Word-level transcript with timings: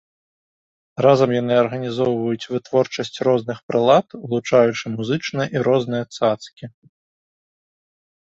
Разам 1.05 1.29
яны 1.41 1.53
арганізоўваюць 1.63 2.47
вытворчасць 2.53 3.19
розных 3.27 3.57
прылад, 3.71 4.07
улучаючы 4.23 4.85
музычныя 4.95 5.47
і 5.57 5.61
розныя 5.67 6.03
цацкі. 6.17 6.65